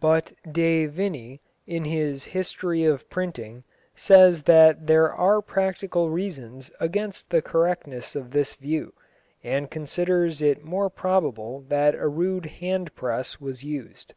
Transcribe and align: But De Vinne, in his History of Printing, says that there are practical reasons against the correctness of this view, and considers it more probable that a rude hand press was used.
But 0.00 0.32
De 0.50 0.86
Vinne, 0.86 1.38
in 1.66 1.84
his 1.84 2.24
History 2.24 2.82
of 2.86 3.10
Printing, 3.10 3.62
says 3.94 4.44
that 4.44 4.86
there 4.86 5.12
are 5.12 5.42
practical 5.42 6.08
reasons 6.08 6.70
against 6.80 7.28
the 7.28 7.42
correctness 7.42 8.16
of 8.16 8.30
this 8.30 8.54
view, 8.54 8.94
and 9.44 9.70
considers 9.70 10.40
it 10.40 10.64
more 10.64 10.88
probable 10.88 11.60
that 11.68 11.94
a 11.94 12.08
rude 12.08 12.46
hand 12.46 12.94
press 12.94 13.38
was 13.38 13.64
used. 13.64 14.14